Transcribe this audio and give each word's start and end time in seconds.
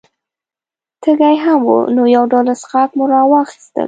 تږي 1.01 1.35
هم 1.43 1.61
وو، 1.67 1.79
نو 1.95 2.01
یو 2.15 2.23
ډول 2.31 2.47
څښاک 2.61 2.89
مو 2.97 3.05
را 3.11 3.21
واخیستل. 3.31 3.79